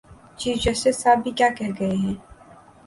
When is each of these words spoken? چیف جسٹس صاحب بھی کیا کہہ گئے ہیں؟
چیف 0.39 0.57
جسٹس 0.63 0.95
صاحب 1.03 1.19
بھی 1.23 1.31
کیا 1.37 1.49
کہہ 1.57 1.75
گئے 1.79 1.95
ہیں؟ 1.95 2.15